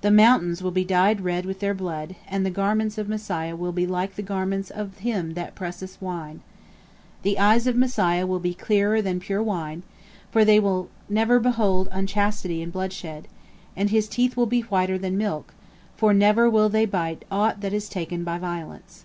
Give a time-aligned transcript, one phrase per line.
[0.00, 3.72] The mountains will be dyed red with their blood, and the garments of Messiah will
[3.72, 6.40] be like the garments of him that presseth wine.
[7.22, 9.82] The eyes of Messiah will be clearer than pure wine,
[10.30, 13.26] for they will never behold unchastity and bloodshed;
[13.74, 15.52] and his teeth will be whiter than milk,
[15.96, 19.04] for never will they bite aught that is taken by violence."